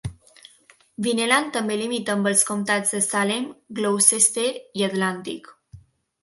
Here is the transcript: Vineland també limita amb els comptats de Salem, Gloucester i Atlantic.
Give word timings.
Vineland 1.07 1.51
també 1.57 1.77
limita 1.81 2.13
amb 2.15 2.29
els 2.31 2.41
comptats 2.47 2.95
de 2.97 3.03
Salem, 3.09 3.45
Gloucester 3.81 4.47
i 4.83 4.87
Atlantic. 4.91 5.53